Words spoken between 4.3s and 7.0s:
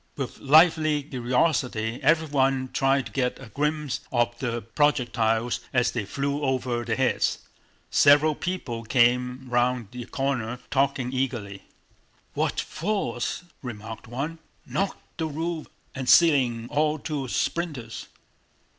the projectiles as they flew over their